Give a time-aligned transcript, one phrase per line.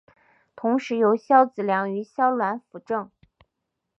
[0.55, 3.11] 同时由萧子良与萧鸾辅政。